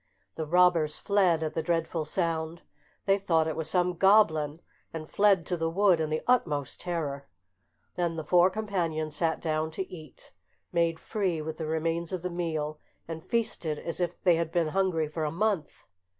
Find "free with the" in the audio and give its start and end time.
10.99-11.67